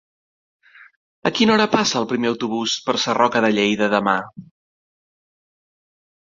A 1.29 1.31
quina 1.39 1.53
hora 1.55 1.67
passa 1.75 1.99
el 1.99 2.07
primer 2.13 2.29
autobús 2.31 2.73
per 2.87 2.95
Sarroca 3.03 3.45
de 3.47 3.53
Lleida 3.57 3.91
demà? 3.93 4.17